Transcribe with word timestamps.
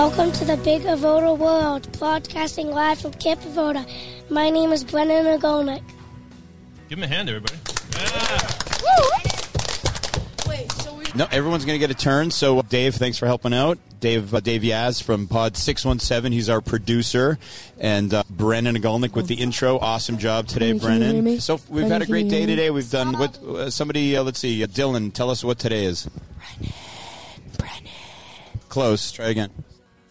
Welcome 0.00 0.32
to 0.32 0.46
the 0.46 0.56
Big 0.56 0.80
Avoda 0.84 1.36
world, 1.36 1.92
broadcasting 1.98 2.70
live 2.70 2.98
from 3.02 3.12
Camp 3.12 3.38
Avoda. 3.42 3.86
My 4.30 4.48
name 4.48 4.72
is 4.72 4.82
Brennan 4.82 5.26
Agolnick. 5.26 5.82
Give 6.88 6.96
him 6.96 7.04
a 7.04 7.06
hand, 7.06 7.28
everybody. 7.28 7.58
No, 11.14 11.26
everyone's 11.30 11.66
going 11.66 11.78
to 11.78 11.86
get 11.86 11.90
a 11.90 11.94
turn. 11.94 12.30
So, 12.30 12.62
Dave, 12.62 12.94
thanks 12.94 13.18
for 13.18 13.26
helping 13.26 13.52
out. 13.52 13.78
Dave, 14.00 14.32
uh, 14.32 14.40
Dave 14.40 14.62
Yaz 14.62 15.02
from 15.02 15.28
Pod 15.28 15.58
Six 15.58 15.84
One 15.84 15.98
Seven. 15.98 16.32
He's 16.32 16.48
our 16.48 16.62
producer, 16.62 17.38
and 17.78 18.14
uh, 18.14 18.22
Brennan 18.30 18.76
Agolnick 18.76 19.12
with 19.12 19.26
the 19.26 19.34
intro. 19.34 19.78
Awesome 19.78 20.16
job 20.16 20.46
today, 20.46 20.68
Can 20.68 20.76
you 20.76 20.80
hear 20.80 20.98
Brennan. 20.98 21.24
me? 21.24 21.38
So 21.40 21.56
we've 21.56 21.82
Brennan, 21.82 21.90
had 21.90 22.02
a 22.02 22.06
great 22.06 22.30
day 22.30 22.46
today. 22.46 22.70
We've 22.70 22.90
done 22.90 23.18
what? 23.18 23.36
Uh, 23.42 23.68
somebody, 23.68 24.16
uh, 24.16 24.22
let's 24.22 24.38
see, 24.38 24.64
uh, 24.64 24.66
Dylan, 24.66 25.12
tell 25.12 25.28
us 25.28 25.44
what 25.44 25.58
today 25.58 25.84
is. 25.84 26.08
Brennan. 26.38 26.74
Brennan. 27.58 27.92
Close. 28.70 29.12
Try 29.12 29.26
again. 29.26 29.50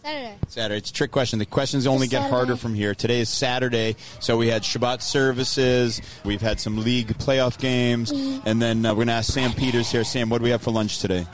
Saturday. 0.02 0.38
Saturday. 0.48 0.78
It's 0.78 0.90
a 0.90 0.92
trick 0.92 1.10
question. 1.10 1.38
The 1.38 1.46
questions 1.46 1.86
only 1.86 2.06
get 2.06 2.18
Saturday. 2.18 2.34
harder 2.34 2.56
from 2.56 2.74
here. 2.74 2.94
Today 2.94 3.20
is 3.20 3.28
Saturday, 3.28 3.96
so 4.18 4.36
we 4.36 4.48
had 4.48 4.62
Shabbat 4.62 5.02
services. 5.02 6.00
We've 6.24 6.40
had 6.40 6.58
some 6.58 6.78
league 6.78 7.08
playoff 7.18 7.58
games, 7.58 8.10
and 8.10 8.62
then 8.62 8.84
uh, 8.86 8.90
we're 8.90 8.96
going 8.96 9.08
to 9.08 9.12
ask 9.14 9.32
Sam 9.32 9.52
Peters 9.52 9.90
here. 9.90 10.04
Sam, 10.04 10.30
what 10.30 10.38
do 10.38 10.44
we 10.44 10.50
have 10.50 10.62
for 10.62 10.70
lunch 10.70 11.00
today? 11.00 11.26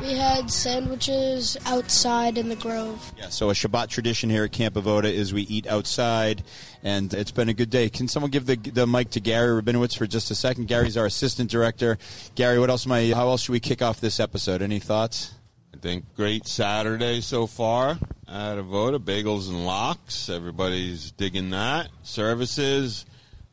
We 0.00 0.14
had 0.14 0.50
sandwiches 0.50 1.56
outside 1.64 2.36
in 2.36 2.48
the 2.48 2.56
Grove. 2.56 3.12
Yeah, 3.16 3.28
so 3.28 3.50
a 3.50 3.52
Shabbat 3.52 3.88
tradition 3.88 4.30
here 4.30 4.42
at 4.44 4.52
Camp 4.52 4.74
Avoda 4.74 5.04
is 5.04 5.32
we 5.32 5.42
eat 5.42 5.66
outside, 5.68 6.42
and 6.82 7.12
it's 7.14 7.30
been 7.30 7.48
a 7.48 7.54
good 7.54 7.70
day. 7.70 7.88
Can 7.88 8.08
someone 8.08 8.30
give 8.30 8.46
the, 8.46 8.56
the 8.56 8.86
mic 8.86 9.10
to 9.10 9.20
Gary 9.20 9.62
Rabinowitz 9.62 9.96
for 9.96 10.08
just 10.08 10.30
a 10.32 10.34
second? 10.34 10.66
Gary's 10.66 10.96
our 10.96 11.06
assistant 11.06 11.50
director. 11.50 11.98
Gary, 12.34 12.58
what 12.58 12.68
else 12.68 12.84
am 12.84 12.92
I? 12.92 13.12
How 13.14 13.28
else 13.28 13.42
should 13.42 13.52
we 13.52 13.60
kick 13.60 13.80
off 13.80 14.00
this 14.00 14.18
episode? 14.18 14.60
Any 14.60 14.80
thoughts? 14.80 15.34
Think 15.82 16.14
great 16.14 16.46
Saturday 16.46 17.20
so 17.20 17.48
far 17.48 17.98
at 18.28 18.56
Avoda. 18.56 19.00
Bagels 19.00 19.48
and 19.48 19.66
lox. 19.66 20.28
Everybody's 20.28 21.10
digging 21.10 21.50
that. 21.50 21.88
Services. 22.04 23.04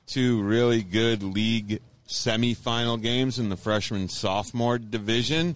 Two 0.05 0.39
really 0.44 0.83
good 0.83 1.23
league 1.23 1.81
semifinal 2.08 3.02
games 3.02 3.39
in 3.39 3.49
the 3.49 3.58
freshman 3.58 4.09
sophomore 4.09 4.77
division. 4.77 5.55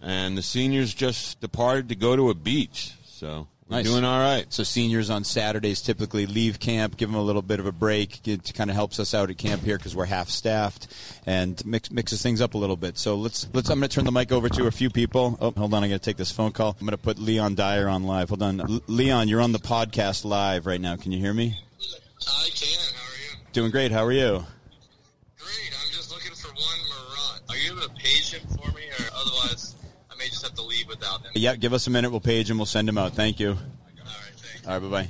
And 0.00 0.38
the 0.38 0.40
seniors 0.40 0.94
just 0.94 1.42
departed 1.42 1.90
to 1.90 1.94
go 1.94 2.16
to 2.16 2.30
a 2.30 2.34
beach. 2.34 2.94
So 3.04 3.46
Nice. 3.70 3.84
doing 3.84 4.04
all 4.04 4.18
right. 4.18 4.50
So 4.50 4.62
seniors 4.62 5.10
on 5.10 5.24
Saturdays 5.24 5.82
typically 5.82 6.24
leave 6.26 6.58
camp, 6.58 6.96
give 6.96 7.10
them 7.10 7.18
a 7.18 7.22
little 7.22 7.42
bit 7.42 7.60
of 7.60 7.66
a 7.66 7.72
break. 7.72 8.26
It 8.26 8.54
kind 8.54 8.70
of 8.70 8.76
helps 8.76 8.98
us 8.98 9.12
out 9.12 9.28
at 9.28 9.36
camp 9.36 9.62
here 9.62 9.76
because 9.76 9.94
we're 9.94 10.06
half 10.06 10.30
staffed 10.30 10.86
and 11.26 11.62
mix, 11.66 11.90
mixes 11.90 12.22
things 12.22 12.40
up 12.40 12.54
a 12.54 12.58
little 12.58 12.76
bit. 12.76 12.96
So 12.96 13.16
let's 13.16 13.46
let's. 13.52 13.68
I'm 13.68 13.78
going 13.78 13.88
to 13.88 13.94
turn 13.94 14.06
the 14.06 14.12
mic 14.12 14.32
over 14.32 14.48
to 14.48 14.66
a 14.66 14.70
few 14.70 14.88
people. 14.88 15.36
Oh, 15.40 15.50
hold 15.50 15.74
on, 15.74 15.84
I 15.84 15.88
got 15.88 15.94
to 15.94 15.98
take 15.98 16.16
this 16.16 16.30
phone 16.32 16.52
call. 16.52 16.76
I'm 16.80 16.86
going 16.86 16.96
to 16.96 17.02
put 17.02 17.18
Leon 17.18 17.56
Dyer 17.56 17.88
on 17.88 18.04
live. 18.04 18.30
Hold 18.30 18.42
on, 18.42 18.60
L- 18.60 18.80
Leon, 18.86 19.28
you're 19.28 19.42
on 19.42 19.52
the 19.52 19.58
podcast 19.58 20.24
live 20.24 20.64
right 20.64 20.80
now. 20.80 20.96
Can 20.96 21.12
you 21.12 21.18
hear 21.18 21.34
me? 21.34 21.58
I 22.26 22.48
can. 22.54 22.78
How 22.94 23.02
are 23.02 23.16
you? 23.16 23.38
Doing 23.52 23.70
great. 23.70 23.92
How 23.92 24.04
are 24.04 24.12
you? 24.12 24.44
Great. 25.38 25.72
I'm 25.84 25.92
just 25.92 26.10
looking 26.10 26.32
for 26.32 26.48
one 26.48 26.78
Marat. 26.88 27.42
Are 27.50 27.56
you 27.56 27.72
able 27.72 27.82
to 27.82 27.94
page 28.02 28.32
him 28.32 28.48
for 28.48 28.72
me, 28.72 28.84
or 28.98 29.04
otherwise 29.14 29.74
I 30.10 30.16
may 30.16 30.26
just 30.28 30.42
have 30.42 30.54
to 30.54 30.62
leave? 31.38 31.42
Yeah, 31.44 31.56
give 31.56 31.72
us 31.72 31.86
a 31.86 31.90
minute. 31.90 32.10
We'll 32.10 32.20
page 32.20 32.50
him. 32.50 32.58
We'll 32.58 32.66
send 32.66 32.88
him 32.88 32.98
out. 32.98 33.12
Thank 33.14 33.40
you. 33.40 33.50
All 33.50 33.54
right. 33.54 34.34
Thanks. 34.36 34.66
All 34.66 34.72
right, 34.74 34.82
bye 34.82 35.02
bye. 35.02 35.08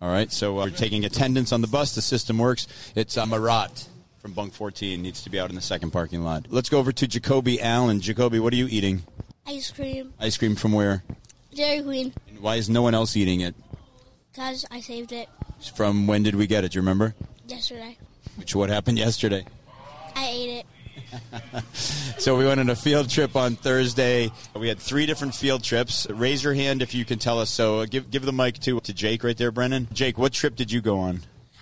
All 0.00 0.10
right, 0.10 0.30
so 0.30 0.60
uh, 0.60 0.64
we're 0.66 0.70
taking 0.70 1.04
attendance 1.04 1.52
on 1.52 1.60
the 1.60 1.66
bus. 1.66 1.94
The 1.96 2.02
system 2.02 2.38
works. 2.38 2.68
It's 2.94 3.16
uh, 3.16 3.26
Marat 3.26 3.88
from 4.18 4.32
Bunk 4.32 4.52
14. 4.52 5.02
Needs 5.02 5.22
to 5.24 5.30
be 5.30 5.40
out 5.40 5.50
in 5.50 5.56
the 5.56 5.60
second 5.60 5.90
parking 5.90 6.22
lot. 6.22 6.46
Let's 6.50 6.68
go 6.68 6.78
over 6.78 6.92
to 6.92 7.06
Jacoby 7.08 7.60
Allen. 7.60 8.00
Jacoby, 8.00 8.38
what 8.38 8.52
are 8.52 8.56
you 8.56 8.68
eating? 8.70 9.02
Ice 9.44 9.72
cream. 9.72 10.12
Ice 10.20 10.36
cream 10.36 10.54
from 10.54 10.72
where? 10.72 11.02
Dairy 11.52 11.82
Queen. 11.82 12.12
And 12.28 12.38
why 12.38 12.56
is 12.56 12.68
no 12.70 12.82
one 12.82 12.94
else 12.94 13.16
eating 13.16 13.40
it? 13.40 13.56
Because 14.30 14.64
I 14.70 14.78
saved 14.80 15.10
it 15.10 15.28
From 15.74 16.06
when 16.06 16.22
did 16.22 16.36
we 16.36 16.46
get 16.46 16.62
it? 16.62 16.72
Do 16.72 16.76
you 16.76 16.82
remember? 16.82 17.14
yesterday. 17.48 17.96
Which 18.36 18.54
what 18.54 18.68
happened 18.70 18.98
yesterday? 18.98 19.44
I 20.14 20.28
ate 20.28 20.50
it. 20.60 20.66
So 22.18 22.36
we 22.36 22.44
went 22.44 22.58
on 22.58 22.68
a 22.68 22.74
field 22.74 23.08
trip 23.08 23.36
on 23.36 23.54
Thursday. 23.54 24.32
We 24.56 24.66
had 24.66 24.80
three 24.80 25.06
different 25.06 25.36
field 25.36 25.62
trips. 25.62 26.10
Raise 26.10 26.42
your 26.42 26.52
hand 26.52 26.82
if 26.82 26.92
you 26.92 27.04
can 27.04 27.20
tell 27.20 27.38
us. 27.38 27.48
So 27.48 27.80
uh, 27.80 27.86
give 27.86 28.10
give 28.10 28.24
the 28.24 28.32
mic 28.32 28.58
to 28.60 28.80
to 28.80 28.92
Jake 28.92 29.22
right 29.22 29.36
there, 29.36 29.52
Brennan. 29.52 29.86
Jake, 29.92 30.18
what 30.18 30.32
trip 30.32 30.56
did 30.56 30.72
you 30.72 30.80
go 30.80 30.98
on? 30.98 31.20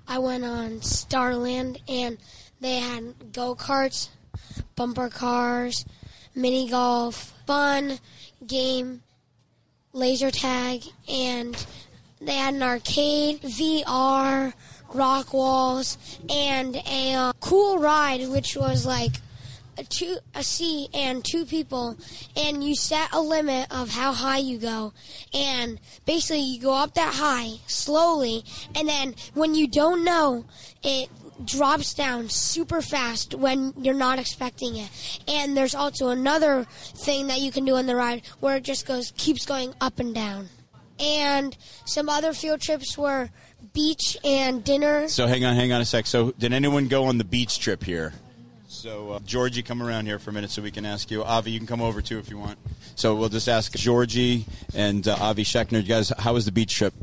I 0.08 0.18
went 0.18 0.44
on 0.44 0.80
Starland 0.80 1.78
and 1.88 2.16
they 2.60 2.76
had 2.76 3.32
go 3.34 3.54
karts, 3.54 4.08
bumper 4.76 5.10
cars, 5.10 5.84
mini 6.34 6.70
golf, 6.70 7.34
fun 7.46 7.98
game, 8.46 9.02
laser 9.92 10.30
tag, 10.30 10.84
and 11.06 11.66
they 12.20 12.34
had 12.34 12.54
an 12.54 12.62
arcade, 12.62 13.42
VR, 13.42 14.54
rock 14.94 15.34
walls, 15.34 15.98
and 16.30 16.76
a 16.76 17.14
uh, 17.14 17.32
cool 17.40 17.78
ride 17.78 18.26
which 18.28 18.56
was 18.56 18.86
like 18.86 19.12
a 19.78 19.84
two 19.84 20.16
a 20.34 20.42
seat 20.42 20.88
and 20.94 21.24
two 21.24 21.44
people 21.44 21.96
and 22.36 22.62
you 22.62 22.74
set 22.74 23.12
a 23.12 23.20
limit 23.20 23.66
of 23.70 23.90
how 23.90 24.12
high 24.12 24.38
you 24.38 24.58
go 24.58 24.92
and 25.34 25.80
basically 26.04 26.40
you 26.40 26.60
go 26.60 26.74
up 26.74 26.94
that 26.94 27.14
high 27.14 27.50
slowly 27.66 28.44
and 28.74 28.88
then 28.88 29.14
when 29.34 29.54
you 29.54 29.66
don't 29.66 30.04
know 30.04 30.44
it 30.82 31.08
drops 31.44 31.92
down 31.92 32.28
super 32.28 32.80
fast 32.80 33.34
when 33.34 33.74
you're 33.76 33.94
not 33.94 34.18
expecting 34.18 34.76
it 34.76 34.88
and 35.28 35.56
there's 35.56 35.74
also 35.74 36.08
another 36.08 36.64
thing 36.70 37.26
that 37.26 37.40
you 37.40 37.52
can 37.52 37.64
do 37.64 37.76
on 37.76 37.86
the 37.86 37.94
ride 37.94 38.22
where 38.40 38.56
it 38.56 38.62
just 38.62 38.86
goes 38.86 39.12
keeps 39.16 39.44
going 39.44 39.74
up 39.80 39.98
and 39.98 40.14
down 40.14 40.48
and 40.98 41.56
some 41.84 42.08
other 42.08 42.32
field 42.32 42.60
trips 42.60 42.96
were 42.96 43.28
beach 43.72 44.16
and 44.24 44.64
dinner 44.64 45.08
So 45.08 45.26
hang 45.26 45.44
on, 45.44 45.54
hang 45.54 45.72
on 45.72 45.80
a 45.80 45.84
sec. 45.84 46.06
So 46.06 46.32
did 46.38 46.52
anyone 46.54 46.88
go 46.88 47.04
on 47.04 47.18
the 47.18 47.24
beach 47.24 47.58
trip 47.58 47.84
here? 47.84 48.14
So 48.86 49.10
uh, 49.10 49.18
Georgie, 49.26 49.64
come 49.64 49.82
around 49.82 50.06
here 50.06 50.20
for 50.20 50.30
a 50.30 50.32
minute 50.32 50.48
so 50.48 50.62
we 50.62 50.70
can 50.70 50.86
ask 50.86 51.10
you. 51.10 51.24
Avi, 51.24 51.50
you 51.50 51.58
can 51.58 51.66
come 51.66 51.82
over 51.82 52.00
too 52.00 52.20
if 52.20 52.30
you 52.30 52.38
want. 52.38 52.56
So 52.94 53.16
we'll 53.16 53.28
just 53.28 53.48
ask 53.48 53.74
Georgie 53.74 54.46
and 54.76 55.08
uh, 55.08 55.16
Avi 55.18 55.42
Schechner. 55.42 55.82
You 55.82 55.88
guys, 55.88 56.12
how 56.20 56.34
was 56.34 56.44
the 56.44 56.52
beach 56.52 56.72
trip? 56.72 56.94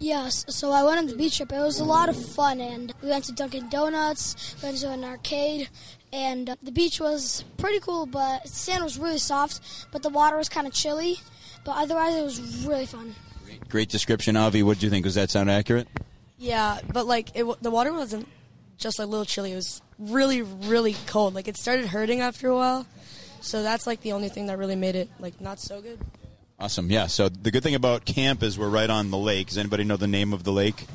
Yes, 0.00 0.44
so 0.50 0.70
I 0.70 0.82
went 0.82 0.98
on 0.98 1.06
the 1.06 1.16
beach 1.16 1.38
trip. 1.38 1.50
It 1.50 1.60
was 1.60 1.80
a 1.80 1.84
lot 1.84 2.10
of 2.10 2.26
fun, 2.34 2.60
and 2.60 2.92
we 3.02 3.08
went 3.08 3.24
to 3.24 3.32
Dunkin' 3.32 3.70
Donuts, 3.70 4.54
went 4.62 4.76
to 4.76 4.90
an 4.90 5.02
arcade, 5.02 5.70
and 6.12 6.50
uh, 6.50 6.56
the 6.62 6.72
beach 6.72 7.00
was 7.00 7.42
pretty 7.56 7.80
cool. 7.80 8.04
But 8.04 8.42
the 8.42 8.48
sand 8.50 8.84
was 8.84 8.98
really 8.98 9.16
soft, 9.16 9.62
but 9.90 10.02
the 10.02 10.10
water 10.10 10.36
was 10.36 10.50
kind 10.50 10.66
of 10.66 10.74
chilly. 10.74 11.20
But 11.64 11.78
otherwise, 11.78 12.16
it 12.16 12.22
was 12.22 12.66
really 12.66 12.84
fun. 12.84 13.14
Great 13.70 13.88
description, 13.88 14.36
Avi. 14.36 14.62
What 14.62 14.78
do 14.78 14.84
you 14.84 14.90
think? 14.90 15.04
Does 15.06 15.14
that 15.14 15.30
sound 15.30 15.50
accurate? 15.50 15.88
Yeah, 16.36 16.80
but 16.92 17.06
like 17.06 17.30
it, 17.34 17.46
the 17.62 17.70
water 17.70 17.94
wasn't 17.94 18.28
just 18.78 18.98
like 18.98 19.06
a 19.06 19.10
little 19.10 19.26
chilly. 19.26 19.52
It 19.52 19.56
was 19.56 19.82
really, 19.98 20.42
really 20.42 20.96
cold. 21.06 21.34
Like 21.34 21.48
it 21.48 21.56
started 21.56 21.86
hurting 21.86 22.20
after 22.20 22.48
a 22.48 22.54
while. 22.54 22.86
So 23.40 23.62
that's 23.62 23.86
like 23.86 24.00
the 24.00 24.12
only 24.12 24.28
thing 24.28 24.46
that 24.46 24.58
really 24.58 24.76
made 24.76 24.96
it 24.96 25.10
like 25.18 25.40
not 25.40 25.60
so 25.60 25.80
good. 25.80 25.98
Awesome. 26.58 26.90
Yeah. 26.90 27.06
So 27.06 27.28
the 27.28 27.50
good 27.50 27.62
thing 27.62 27.74
about 27.74 28.04
camp 28.04 28.42
is 28.42 28.58
we're 28.58 28.68
right 28.68 28.90
on 28.90 29.10
the 29.10 29.18
lake. 29.18 29.48
Does 29.48 29.58
anybody 29.58 29.84
know 29.84 29.96
the 29.96 30.08
name 30.08 30.32
of 30.32 30.42
the 30.42 30.52
lake? 30.52 30.86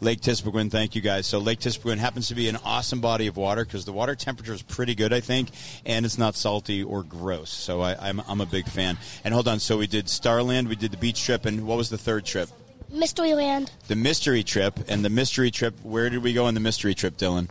Lake 0.00 0.20
Tispaquin. 0.20 0.70
Thank 0.70 0.94
you 0.94 1.00
guys. 1.00 1.26
So 1.26 1.38
Lake 1.38 1.60
Tispaquin 1.60 1.98
happens 1.98 2.28
to 2.28 2.34
be 2.34 2.48
an 2.48 2.58
awesome 2.64 3.00
body 3.00 3.26
of 3.26 3.36
water 3.36 3.64
because 3.64 3.84
the 3.84 3.92
water 3.92 4.14
temperature 4.14 4.52
is 4.52 4.62
pretty 4.62 4.94
good, 4.94 5.12
I 5.12 5.20
think, 5.20 5.50
and 5.86 6.04
it's 6.04 6.18
not 6.18 6.34
salty 6.34 6.82
or 6.82 7.02
gross. 7.02 7.50
So 7.50 7.80
I, 7.80 7.96
I'm, 8.08 8.20
I'm 8.28 8.40
a 8.40 8.46
big 8.46 8.66
fan. 8.66 8.98
And 9.24 9.32
hold 9.32 9.48
on. 9.48 9.60
So 9.60 9.78
we 9.78 9.86
did 9.86 10.08
Starland, 10.08 10.68
we 10.68 10.76
did 10.76 10.90
the 10.90 10.96
beach 10.96 11.24
trip, 11.24 11.46
and 11.46 11.66
what 11.66 11.76
was 11.76 11.90
the 11.90 11.98
third 11.98 12.24
trip? 12.24 12.50
Mystery 12.94 13.34
Land. 13.34 13.72
The 13.88 13.96
mystery 13.96 14.44
trip. 14.44 14.78
And 14.88 15.04
the 15.04 15.10
mystery 15.10 15.50
trip. 15.50 15.74
Where 15.82 16.08
did 16.08 16.22
we 16.22 16.32
go 16.32 16.46
on 16.46 16.54
the 16.54 16.60
mystery 16.60 16.94
trip, 16.94 17.16
Dylan? 17.16 17.48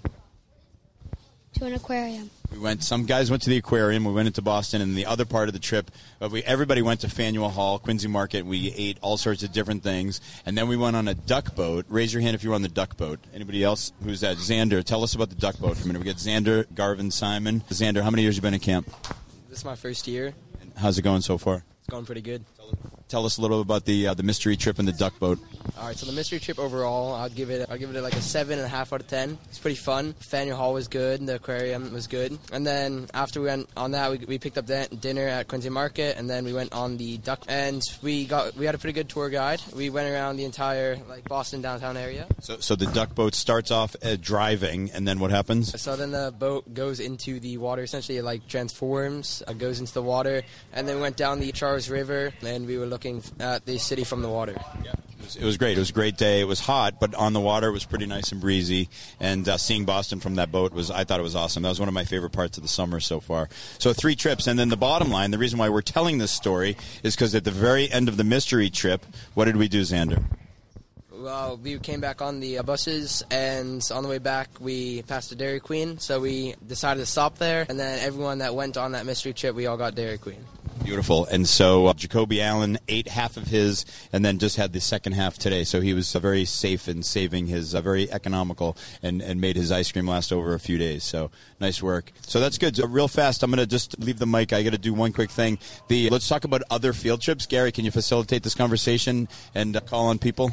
To 1.56 1.66
an 1.66 1.74
aquarium. 1.74 2.32
We 2.52 2.60
went. 2.60 2.84
Some 2.84 3.06
guys 3.06 3.30
went 3.30 3.44
to 3.44 3.50
the 3.50 3.58
aquarium. 3.58 4.06
We 4.06 4.14
went 4.14 4.28
into 4.28 4.42
Boston, 4.42 4.82
and 4.82 4.96
the 4.96 5.06
other 5.06 5.26
part 5.26 5.50
of 5.50 5.54
the 5.54 5.60
trip, 5.60 5.92
uh, 6.22 6.30
we 6.30 6.44
everybody 6.44 6.82
went 6.82 7.02
to 7.02 7.10
Faneuil 7.10 7.50
Hall, 7.50 7.78
Quincy 7.78 8.08
Market. 8.08 8.46
We 8.46 8.74
ate 8.76 8.98
all 9.02 9.18
sorts 9.18 9.44
of 9.44 9.52
different 9.52 9.84
things, 9.84 10.22
and 10.46 10.58
then 10.58 10.68
we 10.68 10.78
went 10.78 10.96
on 10.96 11.08
a 11.08 11.14
duck 11.14 11.56
boat. 11.56 11.86
Raise 11.90 12.14
your 12.14 12.22
hand 12.22 12.36
if 12.36 12.44
you 12.44 12.50
were 12.50 12.56
on 12.56 12.62
the 12.62 12.70
duck 12.70 12.98
boat. 12.98 13.20
Anybody 13.34 13.64
else? 13.64 13.92
Who's 14.04 14.22
that? 14.22 14.38
Xander. 14.38 14.84
Tell 14.84 15.04
us 15.04 15.14
about 15.14 15.30
the 15.30 15.36
duck 15.36 15.60
boat 15.60 15.78
for 15.78 15.84
a 15.84 15.88
minute. 15.88 16.00
We 16.00 16.06
got 16.06 16.16
Xander, 16.16 16.66
Garvin, 16.74 17.12
Simon. 17.12 17.62
Xander, 17.70 18.02
how 18.02 18.10
many 18.10 18.24
years 18.24 18.36
you 18.36 18.42
been 18.42 18.54
at 18.54 18.62
camp? 18.62 18.92
This 19.50 19.60
is 19.60 19.66
my 19.66 19.76
first 19.76 20.08
year. 20.08 20.34
And 20.62 20.72
how's 20.78 20.98
it 20.98 21.04
going 21.04 21.22
so 21.22 21.38
far? 21.38 21.64
It's 21.80 21.90
going 21.90 22.06
pretty 22.06 22.22
good. 22.22 22.44
Tell 23.10 23.28
us 23.28 23.38
a 23.38 23.42
little 23.42 23.62
about 23.62 23.86
the 23.86 24.08
uh, 24.08 24.14
the 24.16 24.24
mystery 24.24 24.58
trip 24.58 24.80
and 24.80 24.88
the 24.88 24.92
duck 24.92 25.20
boat. 25.20 25.38
All 25.78 25.88
right, 25.88 25.96
so 25.96 26.06
the 26.06 26.14
mystery 26.14 26.40
trip 26.40 26.58
overall, 26.58 27.14
I'd 27.14 27.36
give 27.36 27.52
it, 27.52 27.70
I'd 27.70 27.80
give 27.80 27.96
it 27.96 28.02
like 28.02 28.16
a 28.16 28.22
seven 28.22 28.58
and 28.58 28.66
a 28.66 28.70
half 28.70 28.92
out 28.92 29.02
of 29.02 29.08
ten. 29.08 29.38
It's 29.50 29.60
pretty 29.60 29.76
fun. 29.76 30.14
Faneuil 30.32 30.56
Hall 30.56 30.74
was 30.74 30.88
good. 30.88 31.24
The 31.26 31.36
aquarium 31.36 31.94
was 31.94 32.08
good. 32.08 32.38
And 32.52 32.66
then 32.66 33.08
after 33.14 33.40
we 33.40 33.48
went 33.48 33.70
on 33.78 33.92
that, 33.92 34.10
we, 34.10 34.18
we 34.18 34.40
picked 34.40 34.58
up 34.58 34.66
dinner 34.66 35.28
at 35.28 35.48
Quincy 35.48 35.70
Market, 35.70 36.18
and 36.18 36.28
then 36.28 36.44
we 36.44 36.54
went 36.54 36.74
on 36.74 36.98
the 36.98 37.18
duck. 37.18 37.44
And 37.48 37.84
we 38.02 38.26
got, 38.26 38.56
we 38.56 38.66
had 38.66 38.74
a 38.74 38.78
pretty 38.80 38.94
good 38.94 39.10
tour 39.10 39.30
guide. 39.30 39.62
We 39.76 39.92
went 39.92 40.10
around 40.12 40.38
the 40.38 40.46
entire 40.46 40.98
like 41.08 41.28
Boston 41.30 41.62
downtown 41.62 41.98
area. 41.98 42.26
So, 42.42 42.60
so 42.60 42.76
the 42.76 42.88
duck 42.88 43.14
boat 43.14 43.36
starts 43.36 43.70
off 43.70 43.96
uh, 44.02 44.16
driving, 44.20 44.90
and 44.92 45.08
then 45.08 45.20
what 45.20 45.30
happens? 45.30 45.80
So 45.80 45.96
then 45.96 46.12
the 46.12 46.34
boat 46.38 46.74
goes 46.74 47.00
into 47.00 47.40
the 47.40 47.58
water. 47.58 47.84
Essentially, 47.84 48.18
it 48.18 48.24
like 48.24 48.48
transforms, 48.48 49.44
uh, 49.48 49.54
goes 49.54 49.80
into 49.80 49.94
the 49.94 50.02
water, 50.02 50.42
and 50.72 50.88
then 50.88 50.96
we 50.96 51.02
went 51.04 51.18
down 51.18 51.40
the 51.40 51.52
Charles 51.52 51.90
River, 51.90 52.34
and 52.54 52.68
we 52.68 52.78
were 52.78 52.86
looking 52.86 53.22
at 53.40 53.66
the 53.66 53.78
city 53.78 54.04
from 54.04 54.22
the 54.22 54.30
water. 54.30 54.56
It 54.84 55.24
was, 55.24 55.36
it 55.38 55.44
was 55.46 55.58
great. 55.58 55.78
It 55.78 55.80
was 55.80 55.90
a 55.90 55.94
great 55.94 56.18
day. 56.18 56.42
It 56.42 56.48
was 56.48 56.60
hot, 56.60 57.00
but 57.00 57.16
on 57.16 57.34
the 57.34 57.40
water 57.40 57.70
it 57.70 57.72
was 57.72 57.86
pretty 57.86 58.06
nice 58.06 58.32
and 58.32 58.40
breezy. 58.42 58.90
And 59.20 59.48
uh, 59.48 59.58
seeing 59.58 59.86
Boston 59.86 60.20
from 60.20 60.36
that 60.36 60.52
boat 60.52 60.74
was, 60.74 60.92
I 60.92 61.04
thought 61.04 61.20
it 61.20 61.24
was 61.24 61.36
awesome. 61.36 61.64
That 61.64 61.70
was 61.70 61.80
one 61.80 61.88
of 61.88 61.94
my 61.94 62.06
favorite 62.06 62.32
parts 62.32 62.58
of 62.58 62.64
the 62.64 62.70
summer 62.70 63.00
so 63.00 63.20
far. 63.20 63.50
So 63.80 63.94
three 63.94 64.16
trips, 64.16 64.48
and 64.48 64.60
then 64.60 64.70
the 64.70 64.78
bottom 64.78 65.10
line, 65.10 65.32
the 65.32 65.38
reason 65.38 65.60
why 65.60 65.70
we're 65.70 65.82
telling 65.82 66.18
this 66.18 66.32
story 66.32 66.78
is 67.04 67.16
because 67.16 67.34
at 67.36 67.44
the 67.44 67.52
very 67.52 67.92
end 67.92 68.10
of 68.10 68.18
the 68.18 68.24
mystery 68.24 68.70
trip, 68.70 69.06
what 69.34 69.46
did 69.46 69.58
we 69.58 69.68
do, 69.68 69.82
Xander? 69.82 70.24
Well, 71.24 71.56
we 71.56 71.80
came 71.80 72.02
back 72.02 72.22
on 72.22 72.42
the 72.42 72.58
uh, 72.58 72.64
buses, 72.64 73.24
and 73.32 73.82
on 73.94 74.04
the 74.04 74.10
way 74.10 74.18
back, 74.18 74.50
we 74.60 75.04
passed 75.04 75.32
a 75.32 75.36
Dairy 75.36 75.62
Queen. 75.62 75.98
So 75.98 76.20
we 76.20 76.56
decided 76.68 77.00
to 77.00 77.06
stop 77.06 77.38
there, 77.38 77.66
and 77.70 77.80
then 77.80 78.00
everyone 78.00 78.40
that 78.40 78.56
went 78.56 78.76
on 78.76 78.92
that 78.92 79.06
mystery 79.06 79.32
trip, 79.32 79.56
we 79.56 79.66
all 79.66 79.78
got 79.78 79.96
Dairy 79.96 80.18
Queen. 80.18 80.44
Beautiful. 80.84 81.26
And 81.26 81.48
so 81.48 81.88
uh, 81.88 81.94
Jacoby 81.94 82.42
Allen 82.42 82.78
ate 82.90 83.08
half 83.08 83.38
of 83.38 83.48
his 83.48 83.86
and 84.12 84.24
then 84.24 84.38
just 84.38 84.58
had 84.58 84.74
the 84.74 84.82
second 84.82 85.14
half 85.14 85.38
today. 85.38 85.64
So 85.64 85.80
he 85.80 85.94
was 85.94 86.14
uh, 86.14 86.20
very 86.20 86.44
safe 86.44 86.90
in 86.90 87.04
saving 87.04 87.48
his, 87.48 87.74
uh, 87.74 87.82
very 87.82 88.12
economical, 88.12 88.76
and, 89.02 89.22
and 89.22 89.40
made 89.40 89.56
his 89.56 89.72
ice 89.72 89.92
cream 89.92 90.08
last 90.08 90.34
over 90.34 90.54
a 90.54 90.60
few 90.60 90.78
days. 90.78 91.04
So 91.06 91.32
nice 91.60 91.82
work. 91.82 92.12
So 92.28 92.42
that's 92.42 92.58
good. 92.58 92.76
So 92.76 92.86
real 92.86 93.08
fast, 93.08 93.44
I'm 93.44 93.50
going 93.50 93.60
to 93.60 93.66
just 93.66 93.98
leave 94.00 94.20
the 94.20 94.26
mic. 94.26 94.52
I 94.52 94.62
got 94.62 94.74
to 94.74 94.78
do 94.78 94.94
one 94.94 95.14
quick 95.14 95.32
thing. 95.32 95.58
The 95.88 96.10
Let's 96.10 96.28
talk 96.28 96.44
about 96.44 96.64
other 96.70 96.92
field 96.92 97.22
trips. 97.22 97.46
Gary, 97.46 97.72
can 97.72 97.86
you 97.86 97.92
facilitate 97.92 98.44
this 98.44 98.56
conversation 98.56 99.30
and 99.56 99.78
uh, 99.78 99.80
call 99.80 100.08
on 100.08 100.20
people? 100.20 100.52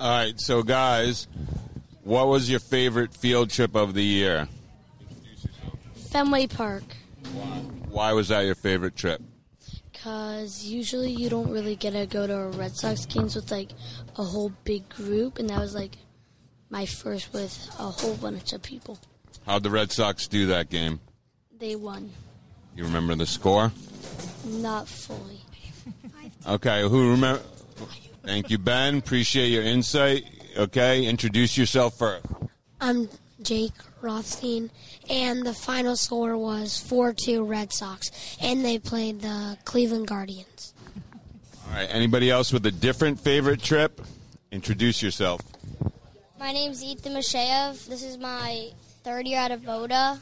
All 0.00 0.10
right, 0.10 0.38
so 0.38 0.64
guys, 0.64 1.28
what 2.02 2.26
was 2.26 2.50
your 2.50 2.60
favorite 2.60 3.14
field 3.14 3.50
trip 3.50 3.76
of 3.76 3.94
the 3.94 4.04
year? 4.04 4.48
Fenway 6.10 6.48
Park. 6.48 6.82
Why 7.90 8.12
was 8.12 8.28
that 8.28 8.40
your 8.40 8.54
favorite 8.54 8.96
trip? 8.96 9.22
Because 9.92 10.64
usually 10.64 11.10
you 11.10 11.30
don't 11.30 11.50
really 11.50 11.76
get 11.76 11.92
to 11.92 12.06
go 12.06 12.26
to 12.26 12.34
a 12.34 12.48
Red 12.50 12.76
Sox 12.76 13.06
games 13.06 13.36
with 13.36 13.50
like 13.50 13.70
a 14.16 14.22
whole 14.22 14.52
big 14.64 14.88
group, 14.88 15.38
and 15.38 15.48
that 15.50 15.60
was 15.60 15.74
like 15.74 15.96
my 16.70 16.86
first 16.86 17.32
with 17.32 17.68
a 17.78 17.84
whole 17.84 18.16
bunch 18.16 18.52
of 18.52 18.62
people. 18.62 18.98
How'd 19.46 19.62
the 19.62 19.70
Red 19.70 19.92
Sox 19.92 20.26
do 20.26 20.46
that 20.48 20.70
game? 20.70 21.00
They 21.58 21.76
won. 21.76 22.10
You 22.76 22.84
remember 22.84 23.14
the 23.14 23.26
score? 23.26 23.72
Not 24.44 24.88
fully. 24.88 25.40
Okay, 26.46 26.82
who 26.82 27.10
remember? 27.12 27.42
Thank 28.24 28.50
you, 28.50 28.58
Ben. 28.58 28.98
Appreciate 28.98 29.48
your 29.48 29.62
insight. 29.62 30.24
Okay, 30.56 31.04
introduce 31.06 31.56
yourself 31.56 31.98
first. 31.98 32.24
I'm 32.80 33.08
Jake 33.42 33.72
Rothstein, 34.04 34.70
and 35.10 35.44
the 35.44 35.54
final 35.54 35.96
score 35.96 36.36
was 36.38 36.78
4 36.78 37.14
2 37.14 37.44
Red 37.44 37.72
Sox, 37.72 38.10
and 38.40 38.64
they 38.64 38.78
played 38.78 39.22
the 39.22 39.58
Cleveland 39.64 40.06
Guardians. 40.06 40.74
All 41.66 41.74
right, 41.74 41.88
anybody 41.90 42.30
else 42.30 42.52
with 42.52 42.64
a 42.66 42.70
different 42.70 43.18
favorite 43.18 43.62
trip? 43.62 44.00
Introduce 44.52 45.02
yourself. 45.02 45.40
My 46.38 46.52
name's 46.52 46.84
Ethan 46.84 47.14
Masheyev. 47.14 47.86
This 47.86 48.04
is 48.04 48.18
my 48.18 48.68
third 49.02 49.26
year 49.26 49.40
out 49.40 49.50
of 49.50 49.62
Voda. 49.62 50.20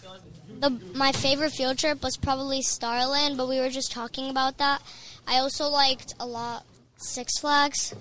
The, 0.61 0.71
my 0.95 1.13
favorite 1.13 1.51
field 1.51 1.79
trip 1.79 2.03
was 2.03 2.17
probably 2.17 2.63
Starland, 2.63 3.37
but 3.37 3.49
we 3.49 3.59
were 3.59 3.71
just 3.71 3.93
talking 3.93 4.31
about 4.31 4.59
that. 4.59 4.81
I 5.27 5.39
also 5.39 5.69
liked 5.69 6.15
a 6.21 6.27
lot 6.27 6.65
Six 6.97 7.39
Flags. 7.39 7.95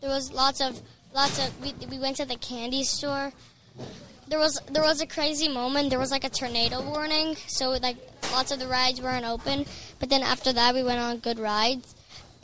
There 0.00 0.10
was 0.10 0.32
lots 0.32 0.60
of 0.60 0.82
lots 1.14 1.38
of. 1.38 1.60
We, 1.62 1.74
we 1.88 1.98
went 1.98 2.16
to 2.16 2.24
the 2.24 2.36
candy 2.36 2.82
store. 2.82 3.32
There 4.28 4.38
was 4.38 4.60
there 4.70 4.82
was 4.82 5.00
a 5.00 5.06
crazy 5.06 5.48
moment. 5.48 5.88
There 5.88 5.98
was 5.98 6.10
like 6.10 6.24
a 6.24 6.28
tornado 6.28 6.82
warning, 6.82 7.36
so 7.46 7.70
like 7.70 7.96
lots 8.30 8.52
of 8.52 8.58
the 8.58 8.66
rides 8.66 9.00
weren't 9.00 9.24
open. 9.24 9.64
But 9.98 10.10
then 10.10 10.22
after 10.22 10.52
that, 10.52 10.74
we 10.74 10.82
went 10.82 11.00
on 11.00 11.18
good 11.18 11.38
rides, 11.38 11.94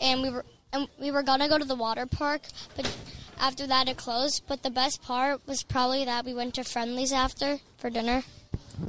and 0.00 0.22
we 0.22 0.30
were 0.30 0.44
and 0.72 0.88
we 0.98 1.10
were 1.10 1.22
gonna 1.22 1.48
go 1.48 1.58
to 1.58 1.64
the 1.64 1.74
water 1.74 2.06
park, 2.06 2.42
but 2.74 2.90
after 3.38 3.66
that 3.66 3.88
it 3.88 3.98
closed. 3.98 4.44
But 4.48 4.62
the 4.62 4.70
best 4.70 5.02
part 5.02 5.46
was 5.46 5.62
probably 5.62 6.06
that 6.06 6.24
we 6.24 6.32
went 6.32 6.54
to 6.54 6.64
Friendly's 6.64 7.12
after 7.12 7.58
for 7.76 7.90
dinner. 7.90 8.24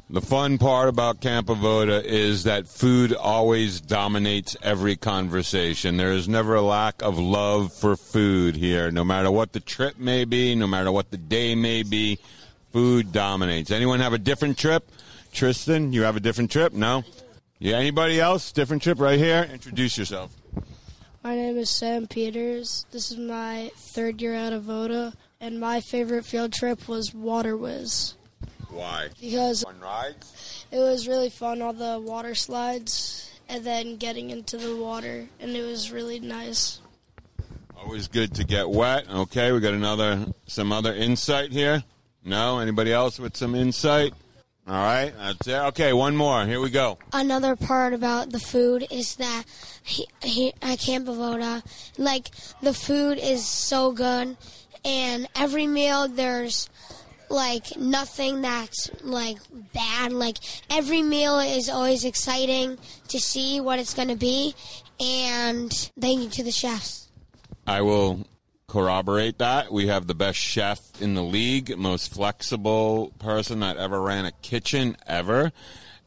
The 0.09 0.21
fun 0.21 0.57
part 0.57 0.89
about 0.89 1.21
Camp 1.21 1.48
Avoda 1.48 2.03
is 2.03 2.44
that 2.45 2.68
food 2.68 3.13
always 3.13 3.81
dominates 3.81 4.56
every 4.63 4.95
conversation. 4.95 5.98
There 5.98 6.12
is 6.12 6.27
never 6.27 6.56
a 6.56 6.62
lack 6.62 7.01
of 7.03 7.19
love 7.19 7.71
for 7.71 7.95
food 7.95 8.56
here. 8.56 8.89
No 8.89 9.03
matter 9.03 9.30
what 9.30 9.53
the 9.53 9.59
trip 9.59 10.00
may 10.00 10.25
be, 10.25 10.56
no 10.56 10.65
matter 10.65 10.91
what 10.91 11.12
the 11.12 11.18
day 11.18 11.53
may 11.53 11.83
be, 11.83 12.18
food 12.75 13.13
dominates. 13.13 13.72
Anyone 13.72 14.01
have 14.01 14.12
a 14.12 14.18
different 14.18 14.57
trip? 14.57 14.92
Tristan, 15.31 15.94
you 15.94 16.01
have 16.01 16.18
a 16.18 16.19
different 16.19 16.51
trip? 16.51 16.74
No? 16.74 17.06
Yeah, 17.57 17.77
anybody 17.77 18.19
else? 18.19 18.51
Different 18.51 18.83
trip 18.83 19.00
right 19.00 19.18
here? 19.18 19.48
Introduce 19.50 19.98
yourself. 19.98 20.36
My 21.24 21.36
name 21.36 21.56
is 21.56 21.69
Sam 21.69 22.06
Peters. 22.06 22.86
This 22.92 23.12
is 23.12 23.18
my 23.18 23.72
third 23.77 24.22
year 24.22 24.36
out 24.36 24.51
of 24.51 24.63
Voda, 24.63 25.13
and 25.39 25.57
my 25.57 25.80
favorite 25.80 26.25
field 26.25 26.51
trip 26.51 26.86
was 26.89 27.13
Water 27.13 27.56
Wizz. 27.56 28.16
Why? 28.69 29.07
Because 29.22 29.63
Fun 29.63 29.80
rides? 29.80 30.66
it 30.69 30.80
was 30.80 31.07
really 31.07 31.30
fun, 31.30 31.62
all 31.62 31.72
the 31.72 32.01
water 32.06 32.36
slides, 32.36 33.39
and 33.48 33.63
then 33.63 33.95
getting 33.95 34.31
into 34.31 34.57
the 34.57 34.75
water, 34.75 35.30
and 35.39 35.51
it 35.56 35.63
was 35.66 35.94
really 35.94 36.19
nice. 36.19 36.81
Always 37.77 38.10
good 38.10 38.36
to 38.36 38.44
get 38.44 38.69
wet. 38.69 39.10
Okay, 39.10 39.54
we 39.54 39.62
got 39.62 39.74
another 39.74 40.25
some 40.45 40.74
other 40.74 40.94
insight 40.94 41.54
here. 41.54 41.81
No, 42.25 42.57
anybody 42.57 42.92
else 42.92 43.19
with 43.19 43.38
some 43.38 43.54
insight? 43.54 44.13
All 44.68 44.74
right, 44.74 45.13
that's 45.16 45.48
it. 45.48 45.54
Okay, 45.54 45.94
one 45.94 46.16
more. 46.18 46.44
Here 46.44 46.60
we 46.60 46.72
go. 46.72 46.98
Another 47.13 47.56
part 47.56 47.94
about 47.94 48.31
the 48.31 48.39
food 48.39 48.88
is 48.89 49.16
that 49.18 49.44
he, 49.83 50.07
he, 50.24 50.54
at 50.60 50.80
Camp 50.80 51.07
Avoda, 51.07 51.63
like 52.00 52.29
the 52.63 52.74
food 52.74 53.20
is 53.20 53.46
so 53.46 53.91
good, 53.91 54.36
and 54.84 55.27
every 55.36 55.67
meal 55.67 56.08
there's 56.08 56.67
like 57.29 57.77
nothing 57.77 58.41
that's 58.41 58.89
like 59.03 59.38
bad. 59.72 60.12
Like 60.12 60.38
every 60.72 61.03
meal 61.03 61.38
is 61.38 61.70
always 61.70 62.03
exciting 62.03 62.79
to 63.10 63.20
see 63.20 63.62
what 63.62 63.77
it's 63.77 63.94
going 63.94 64.08
to 64.08 64.15
be, 64.15 64.55
and 65.00 65.72
thank 66.01 66.24
you 66.24 66.29
to 66.29 66.44
the 66.44 66.51
chefs. 66.51 67.08
I 67.67 67.82
will 67.82 68.25
corroborate 68.67 69.38
that. 69.39 69.72
We 69.72 69.88
have 69.88 70.07
the 70.07 70.15
best 70.15 70.38
chef 70.39 70.79
in 71.01 71.13
the 71.13 71.24
league, 71.24 71.77
most 71.77 72.13
flexible 72.13 73.13
person 73.19 73.60
that 73.60 73.77
ever 73.77 74.01
ran 74.01 74.25
a 74.25 74.31
kitchen 74.31 74.98
ever, 75.05 75.51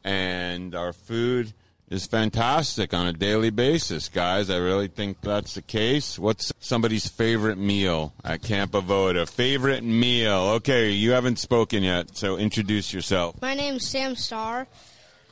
and 0.04 0.74
our 0.74 0.92
food 0.92 1.52
is 1.90 2.06
fantastic 2.06 2.92
on 2.92 3.06
a 3.06 3.12
daily 3.12 3.50
basis, 3.50 4.08
guys. 4.08 4.50
I 4.50 4.58
really 4.58 4.88
think 4.88 5.22
that's 5.22 5.54
the 5.54 5.62
case. 5.62 6.18
What's 6.18 6.52
somebody's 6.60 7.08
favorite 7.08 7.56
meal 7.56 8.12
at 8.24 8.42
Camp 8.42 8.72
Avoda? 8.72 9.28
Favorite 9.28 9.82
meal? 9.82 10.38
Okay, 10.56 10.90
you 10.90 11.12
haven't 11.12 11.38
spoken 11.38 11.82
yet, 11.82 12.16
so 12.16 12.36
introduce 12.36 12.92
yourself. 12.92 13.40
My 13.40 13.54
name's 13.54 13.88
Sam 13.88 14.16
Starr. 14.16 14.66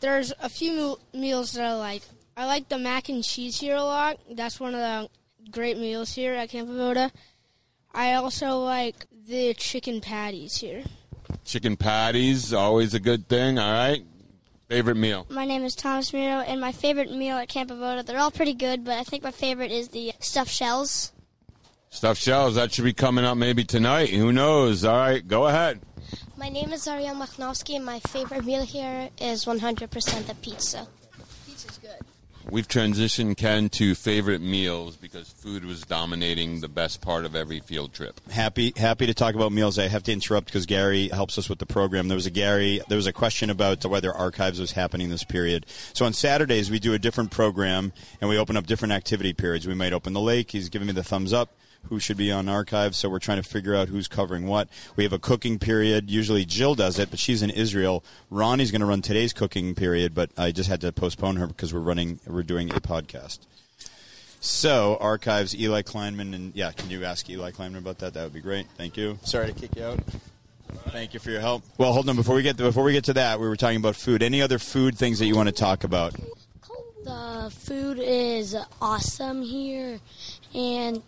There's 0.00 0.32
a 0.40 0.48
few 0.48 0.98
meals 1.12 1.52
that 1.52 1.64
I 1.64 1.74
like. 1.74 2.02
I 2.36 2.46
like 2.46 2.68
the 2.68 2.78
mac 2.78 3.08
and 3.08 3.24
cheese 3.24 3.58
here 3.60 3.76
a 3.76 3.82
lot. 3.82 4.18
That's 4.30 4.60
one 4.60 4.74
of 4.74 4.80
the 4.80 5.08
great 5.50 5.78
meals 5.78 6.14
here 6.14 6.34
at 6.34 6.50
Camp 6.50 6.68
Avoda. 6.68 7.10
I 7.94 8.14
also 8.14 8.58
like 8.58 9.06
the 9.26 9.54
chicken 9.54 10.00
patties 10.00 10.58
here. 10.58 10.84
Chicken 11.44 11.76
patties, 11.76 12.52
always 12.52 12.94
a 12.94 13.00
good 13.00 13.28
thing. 13.28 13.58
All 13.58 13.72
right. 13.72 14.04
Favorite 14.68 14.96
meal? 14.96 15.26
My 15.30 15.44
name 15.44 15.64
is 15.64 15.76
Thomas 15.76 16.12
Miro, 16.12 16.40
and 16.40 16.60
my 16.60 16.72
favorite 16.72 17.12
meal 17.12 17.36
at 17.36 17.48
Camp 17.48 17.70
Avoda, 17.70 18.04
they're 18.04 18.18
all 18.18 18.32
pretty 18.32 18.54
good, 18.54 18.84
but 18.84 18.98
I 18.98 19.04
think 19.04 19.22
my 19.22 19.30
favorite 19.30 19.70
is 19.70 19.88
the 19.88 20.12
stuffed 20.18 20.50
shells. 20.50 21.12
Stuffed 21.90 22.20
shells. 22.20 22.56
That 22.56 22.72
should 22.72 22.84
be 22.84 22.92
coming 22.92 23.24
up 23.24 23.38
maybe 23.38 23.64
tonight. 23.64 24.10
Who 24.10 24.32
knows? 24.32 24.84
All 24.84 24.96
right, 24.96 25.26
go 25.26 25.46
ahead. 25.46 25.80
My 26.36 26.48
name 26.48 26.72
is 26.72 26.86
Ariel 26.88 27.14
Machnovsky, 27.14 27.76
and 27.76 27.84
my 27.84 28.00
favorite 28.00 28.44
meal 28.44 28.64
here 28.64 29.08
is 29.20 29.44
100% 29.44 30.26
the 30.26 30.34
pizza. 30.34 30.88
Pizza's 31.46 31.78
good. 31.78 32.00
We've 32.48 32.68
transitioned 32.68 33.36
Ken 33.36 33.68
to 33.70 33.96
favorite 33.96 34.40
meals 34.40 34.96
because 34.96 35.28
food 35.28 35.64
was 35.64 35.82
dominating 35.82 36.60
the 36.60 36.68
best 36.68 37.00
part 37.00 37.24
of 37.24 37.34
every 37.34 37.58
field 37.58 37.92
trip. 37.92 38.20
Happy 38.30 38.72
happy 38.76 39.06
to 39.06 39.14
talk 39.14 39.34
about 39.34 39.50
meals. 39.50 39.80
I 39.80 39.88
have 39.88 40.04
to 40.04 40.12
interrupt 40.12 40.46
because 40.46 40.64
Gary 40.64 41.08
helps 41.08 41.38
us 41.38 41.48
with 41.48 41.58
the 41.58 41.66
program. 41.66 42.06
There 42.06 42.14
was 42.14 42.26
a 42.26 42.30
Gary. 42.30 42.80
There 42.88 42.96
was 42.96 43.08
a 43.08 43.12
question 43.12 43.50
about 43.50 43.84
whether 43.84 44.12
archives 44.12 44.60
was 44.60 44.72
happening 44.72 45.08
this 45.08 45.24
period. 45.24 45.66
So 45.92 46.06
on 46.06 46.12
Saturdays 46.12 46.70
we 46.70 46.78
do 46.78 46.94
a 46.94 47.00
different 47.00 47.32
program 47.32 47.92
and 48.20 48.30
we 48.30 48.38
open 48.38 48.56
up 48.56 48.66
different 48.66 48.92
activity 48.92 49.32
periods. 49.32 49.66
We 49.66 49.74
might 49.74 49.92
open 49.92 50.12
the 50.12 50.20
lake. 50.20 50.52
He's 50.52 50.68
giving 50.68 50.86
me 50.86 50.92
the 50.92 51.04
thumbs 51.04 51.32
up. 51.32 51.50
Who 51.88 52.00
should 52.00 52.16
be 52.16 52.32
on 52.32 52.48
archives? 52.48 52.96
So 52.96 53.08
we're 53.08 53.18
trying 53.18 53.42
to 53.42 53.48
figure 53.48 53.74
out 53.74 53.88
who's 53.88 54.08
covering 54.08 54.46
what. 54.46 54.68
We 54.96 55.04
have 55.04 55.12
a 55.12 55.18
cooking 55.18 55.58
period. 55.58 56.10
Usually 56.10 56.44
Jill 56.44 56.74
does 56.74 56.98
it, 56.98 57.10
but 57.10 57.18
she's 57.18 57.42
in 57.42 57.50
Israel. 57.50 58.04
Ronnie's 58.30 58.70
going 58.70 58.80
to 58.80 58.86
run 58.86 59.02
today's 59.02 59.32
cooking 59.32 59.74
period, 59.74 60.14
but 60.14 60.30
I 60.36 60.50
just 60.50 60.68
had 60.68 60.80
to 60.80 60.92
postpone 60.92 61.36
her 61.36 61.46
because 61.46 61.72
we're 61.72 61.80
running. 61.80 62.18
We're 62.26 62.42
doing 62.42 62.70
a 62.70 62.80
podcast. 62.80 63.40
So 64.40 64.96
archives, 65.00 65.56
Eli 65.56 65.82
Kleinman, 65.82 66.34
and 66.34 66.54
yeah, 66.54 66.70
can 66.72 66.90
you 66.90 67.04
ask 67.04 67.28
Eli 67.28 67.50
Kleinman 67.50 67.78
about 67.78 67.98
that? 67.98 68.14
That 68.14 68.24
would 68.24 68.34
be 68.34 68.40
great. 68.40 68.66
Thank 68.76 68.96
you. 68.96 69.18
Sorry 69.22 69.46
to 69.46 69.52
kick 69.52 69.76
you 69.76 69.84
out. 69.84 70.00
Thank 70.88 71.14
you 71.14 71.20
for 71.20 71.30
your 71.30 71.40
help. 71.40 71.62
Well, 71.78 71.92
hold 71.92 72.08
on 72.08 72.16
before 72.16 72.34
we 72.34 72.42
get 72.42 72.56
to, 72.58 72.64
before 72.64 72.84
we 72.84 72.92
get 72.92 73.04
to 73.04 73.14
that, 73.14 73.40
we 73.40 73.48
were 73.48 73.56
talking 73.56 73.78
about 73.78 73.96
food. 73.96 74.22
Any 74.22 74.42
other 74.42 74.58
food 74.58 74.98
things 74.98 75.18
that 75.18 75.26
you 75.26 75.36
want 75.36 75.48
to 75.48 75.54
talk 75.54 75.84
about? 75.84 76.14
The 77.04 77.52
food 77.52 77.98
is 78.00 78.56
awesome 78.80 79.42
here, 79.42 80.00
and 80.54 81.02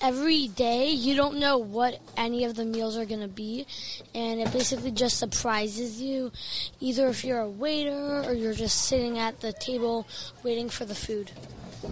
every 0.00 0.48
day 0.48 0.90
you 0.90 1.14
don't 1.16 1.38
know 1.38 1.58
what 1.58 2.00
any 2.16 2.44
of 2.44 2.54
the 2.54 2.64
meals 2.64 2.96
are 2.96 3.04
going 3.04 3.20
to 3.20 3.28
be, 3.28 3.66
and 4.14 4.40
it 4.40 4.52
basically 4.52 4.90
just 4.90 5.18
surprises 5.18 6.00
you, 6.00 6.32
either 6.80 7.08
if 7.08 7.24
you're 7.24 7.40
a 7.40 7.48
waiter 7.48 8.22
or 8.24 8.32
you're 8.32 8.54
just 8.54 8.86
sitting 8.86 9.18
at 9.18 9.40
the 9.40 9.52
table 9.52 10.06
waiting 10.42 10.68
for 10.68 10.84
the 10.84 10.94
food. 10.94 11.30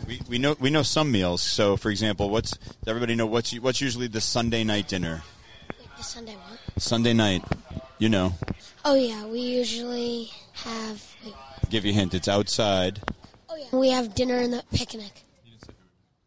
We, 0.07 0.21
we 0.29 0.39
know 0.39 0.57
we 0.59 0.71
know 0.71 0.83
some 0.83 1.13
meals. 1.13 1.43
So, 1.43 1.77
for 1.77 1.91
example, 1.91 2.29
what's 2.31 2.51
does 2.51 2.89
everybody 2.89 3.15
know 3.15 3.27
what's 3.27 3.53
what's 3.59 3.81
usually 3.81 4.09
the 4.09 4.21
Sunday 4.21 4.65
night 4.65 4.89
dinner? 4.89 5.23
The 5.97 6.03
Sunday 6.03 6.35
what? 6.35 6.83
Sunday 6.83 7.13
night, 7.13 7.45
you 7.99 8.09
know. 8.09 8.35
Oh 8.85 8.95
yeah, 8.95 9.25
we 9.27 9.41
usually 9.41 10.31
have. 10.55 11.05
Give 11.71 11.85
you 11.85 11.93
a 11.93 11.95
hint. 11.95 12.15
It's 12.15 12.29
outside. 12.29 13.01
Oh 13.49 13.57
yeah. 13.57 13.79
We 13.79 13.91
have 13.91 14.15
dinner 14.15 14.37
in 14.37 14.51
the 14.51 14.63
picnic. 14.73 15.26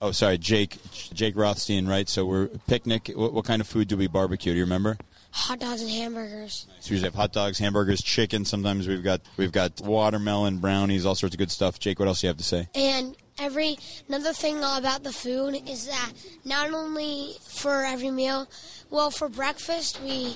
Oh, 0.02 0.12
sorry, 0.12 0.38
Jake 0.38 0.78
Jake 1.14 1.36
Rothstein, 1.36 1.86
right? 1.86 2.08
So 2.08 2.26
we're 2.26 2.48
picnic. 2.68 3.12
What, 3.14 3.34
what 3.34 3.44
kind 3.44 3.60
of 3.60 3.68
food 3.68 3.90
do 3.90 3.98
we 3.98 4.08
barbecue? 4.08 4.54
Do 4.54 4.58
you 4.58 4.64
remember? 4.64 4.98
Hot 5.32 5.60
dogs 5.60 5.82
and 5.82 5.92
hamburgers. 5.92 6.68
So 6.80 6.92
we 6.92 6.96
usually 6.96 7.08
have 7.08 7.16
hot 7.16 7.34
dogs, 7.34 7.60
hamburgers, 7.60 8.02
chicken. 8.02 8.46
Sometimes 8.46 8.88
we've 8.88 9.04
got 9.04 9.20
we've 9.36 9.52
got 9.52 9.82
watermelon, 9.82 10.60
brownies, 10.60 11.06
all 11.06 11.16
sorts 11.16 11.36
of 11.36 11.40
good 11.40 11.52
stuff. 11.52 11.80
Jake, 11.80 12.00
what 12.00 12.08
else 12.08 12.22
do 12.22 12.28
you 12.28 12.30
have 12.30 12.38
to 12.38 12.44
say? 12.46 12.70
And 12.76 13.18
every 13.40 13.78
another 14.08 14.32
thing 14.32 14.60
about 14.60 15.04
the 15.04 15.12
food 15.12 15.62
is 15.68 15.88
that 15.88 16.14
not 16.46 16.74
only 16.74 17.34
for 17.46 17.84
every 17.84 18.12
meal, 18.12 18.48
well, 18.90 19.12
for 19.12 19.28
breakfast 19.28 20.02
we 20.02 20.34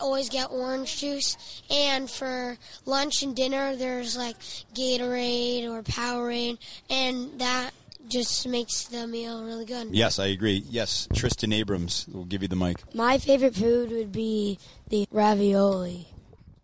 always 0.00 0.28
get 0.28 0.50
orange 0.50 0.98
juice, 0.98 1.62
and 1.70 2.10
for 2.10 2.58
lunch 2.86 3.22
and 3.22 3.36
dinner 3.36 3.76
there's 3.76 4.16
like 4.16 4.36
Gatorade 4.74 5.70
or 5.70 5.84
Powerade, 5.84 6.58
and 6.90 7.38
that 7.38 7.70
just 8.08 8.46
makes 8.48 8.84
the 8.84 9.06
meal 9.06 9.44
really 9.44 9.64
good. 9.64 9.94
Yes, 9.94 10.18
I 10.18 10.26
agree. 10.26 10.62
Yes, 10.68 11.08
Tristan 11.14 11.52
Abrams 11.52 12.06
will 12.12 12.24
give 12.24 12.42
you 12.42 12.48
the 12.48 12.56
mic. 12.56 12.82
My 12.94 13.18
favorite 13.18 13.54
food 13.54 13.90
would 13.90 14.12
be 14.12 14.58
the 14.88 15.06
ravioli. 15.10 16.08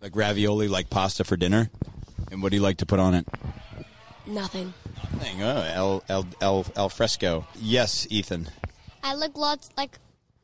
Like 0.00 0.16
ravioli, 0.16 0.68
like 0.68 0.90
pasta 0.90 1.24
for 1.24 1.36
dinner. 1.36 1.70
And 2.30 2.42
what 2.42 2.50
do 2.50 2.56
you 2.56 2.62
like 2.62 2.78
to 2.78 2.86
put 2.86 2.98
on 2.98 3.14
it? 3.14 3.26
Nothing. 4.26 4.72
Nothing. 5.14 5.42
Oh, 5.42 5.62
el, 5.74 6.04
el, 6.08 6.26
el, 6.40 6.66
el 6.76 6.88
fresco. 6.88 7.46
Yes, 7.56 8.06
Ethan. 8.10 8.48
I 9.02 9.14
like 9.14 9.36
lots 9.36 9.68
like. 9.76 9.98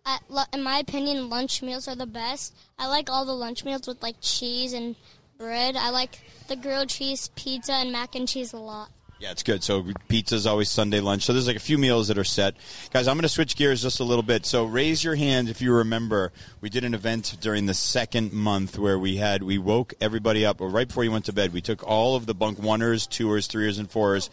I, 0.04 0.18
lo- 0.28 0.44
in 0.52 0.62
my 0.62 0.78
opinion, 0.78 1.28
lunch 1.28 1.62
meals 1.62 1.86
are 1.86 1.94
the 1.94 2.06
best. 2.06 2.54
I 2.78 2.88
like 2.88 3.10
all 3.10 3.24
the 3.26 3.34
lunch 3.34 3.64
meals 3.64 3.86
with 3.86 4.02
like 4.02 4.16
cheese 4.20 4.72
and 4.72 4.96
bread. 5.38 5.76
I 5.76 5.90
like 5.90 6.20
the 6.48 6.56
grilled 6.56 6.88
cheese 6.88 7.28
pizza 7.36 7.72
and 7.74 7.92
mac 7.92 8.14
and 8.14 8.26
cheese 8.26 8.52
a 8.52 8.58
lot. 8.58 8.90
Yeah, 9.20 9.32
it's 9.32 9.42
good. 9.42 9.64
So 9.64 9.84
pizza's 10.06 10.46
always 10.46 10.70
Sunday 10.70 11.00
lunch. 11.00 11.24
So 11.24 11.32
there's 11.32 11.48
like 11.48 11.56
a 11.56 11.60
few 11.60 11.76
meals 11.76 12.06
that 12.06 12.18
are 12.18 12.24
set. 12.24 12.54
Guys, 12.92 13.08
I'm 13.08 13.16
going 13.16 13.22
to 13.22 13.28
switch 13.28 13.56
gears 13.56 13.82
just 13.82 13.98
a 13.98 14.04
little 14.04 14.22
bit. 14.22 14.46
So 14.46 14.64
raise 14.64 15.02
your 15.02 15.16
hand 15.16 15.48
if 15.48 15.60
you 15.60 15.72
remember. 15.74 16.32
We 16.60 16.70
did 16.70 16.84
an 16.84 16.94
event 16.94 17.36
during 17.40 17.66
the 17.66 17.74
second 17.74 18.32
month 18.32 18.78
where 18.78 18.96
we 18.96 19.16
had 19.16 19.42
we 19.42 19.58
woke 19.58 19.94
everybody 20.00 20.46
up 20.46 20.60
or 20.60 20.68
right 20.68 20.86
before 20.86 21.02
you 21.02 21.10
went 21.10 21.24
to 21.24 21.32
bed. 21.32 21.52
We 21.52 21.60
took 21.60 21.82
all 21.82 22.14
of 22.14 22.26
the 22.26 22.34
bunk 22.34 22.58
oneers, 22.58 23.08
twos, 23.08 23.48
threeers, 23.48 23.80
and 23.80 23.90
fours. 23.90 24.30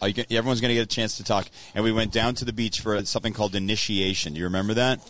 Uh, 0.00 0.06
you 0.06 0.22
Everyone's 0.30 0.60
going 0.60 0.68
to 0.68 0.74
get 0.76 0.82
a 0.82 0.86
chance 0.86 1.16
to 1.16 1.24
talk, 1.24 1.48
and 1.74 1.82
we 1.82 1.90
went 1.90 2.12
down 2.12 2.36
to 2.36 2.44
the 2.44 2.52
beach 2.52 2.80
for 2.80 3.04
something 3.04 3.32
called 3.32 3.56
initiation. 3.56 4.34
Do 4.34 4.38
you 4.38 4.44
remember 4.44 4.74
that? 4.74 5.00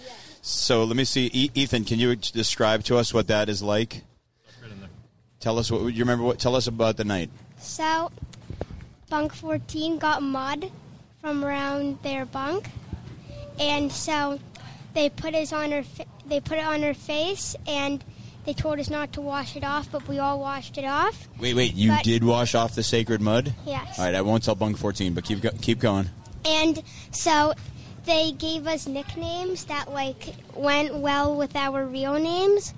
So 0.40 0.84
let 0.84 0.96
me 0.96 1.04
see, 1.04 1.28
E- 1.34 1.50
Ethan. 1.54 1.84
Can 1.84 1.98
you 1.98 2.16
describe 2.16 2.84
to 2.84 2.96
us 2.96 3.12
what 3.12 3.26
that 3.28 3.50
is 3.50 3.62
like? 3.62 4.02
Tell 5.40 5.58
us 5.58 5.70
what 5.70 5.92
you 5.92 6.00
remember. 6.02 6.24
What 6.24 6.38
tell 6.38 6.56
us 6.56 6.66
about 6.66 6.96
the 6.96 7.04
night. 7.04 7.30
So, 7.58 8.10
bunk 9.08 9.34
14 9.34 9.98
got 9.98 10.22
mud 10.22 10.70
from 11.20 11.44
around 11.44 11.98
their 12.02 12.24
bunk, 12.24 12.68
and 13.58 13.90
so 13.90 14.38
they 14.94 15.08
put 15.08 15.34
us 15.34 15.52
on 15.52 15.72
her. 15.72 15.82
Fa- 15.82 16.04
they 16.26 16.40
put 16.40 16.58
it 16.58 16.64
on 16.64 16.82
her 16.82 16.94
face, 16.94 17.56
and 17.66 18.04
they 18.44 18.52
told 18.52 18.78
us 18.78 18.90
not 18.90 19.12
to 19.14 19.20
wash 19.20 19.56
it 19.56 19.64
off, 19.64 19.90
but 19.90 20.06
we 20.08 20.18
all 20.18 20.38
washed 20.38 20.78
it 20.78 20.84
off. 20.84 21.26
Wait, 21.38 21.54
wait. 21.54 21.74
You 21.74 21.90
But- 21.90 22.04
did 22.04 22.22
wash 22.24 22.54
off 22.54 22.74
the 22.74 22.82
sacred 22.82 23.20
mud? 23.20 23.54
Yes. 23.66 23.98
All 23.98 24.04
right, 24.04 24.14
I 24.14 24.20
won't 24.20 24.44
tell 24.44 24.54
Bunk 24.54 24.76
14, 24.78 25.14
but 25.14 25.24
keep 25.24 25.40
go- 25.40 25.50
keep 25.60 25.78
going. 25.78 26.10
And 26.44 26.82
so 27.10 27.54
they 28.04 28.32
gave 28.32 28.66
us 28.66 28.86
nicknames 28.86 29.64
that 29.64 29.92
like 29.92 30.34
went 30.54 30.94
well 30.96 31.34
with 31.34 31.56
our 31.56 31.84
real 31.84 32.14
names. 32.18 32.74